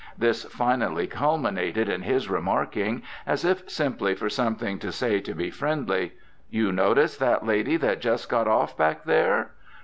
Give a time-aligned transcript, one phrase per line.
[0.17, 5.51] This finally culminated in his remarking, as if simply for something to say to be
[5.51, 6.13] friendly,
[6.49, 9.51] "You noticed that lady that just got off back there?